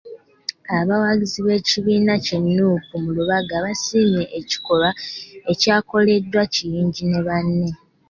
Abawagizi 0.77 1.39
b'ekibiina 1.45 2.13
ki 2.25 2.35
Nuupu 2.53 2.93
mu 3.03 3.09
Lubaga 3.17 3.55
basiimye 3.65 4.23
ekikolwa 4.39 4.89
ekyakoleddwa 5.51 6.41
Kiyingi 6.53 7.03
ne 7.07 7.19
banne. 7.27 7.69